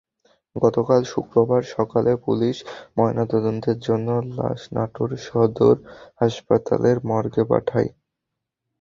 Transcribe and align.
গতকাল 0.55 1.01
শুক্রবার 1.11 1.61
সকালে 1.75 2.11
পুলিশ 2.25 2.57
ময়নাতদন্তের 2.97 3.77
জন্য 3.87 4.07
লাশ 4.31 4.61
নাটোর 4.75 5.11
সদর 5.25 5.75
হাসপাতালের 6.21 6.97
মর্গে 7.09 7.43
পাঠায়। 7.51 7.89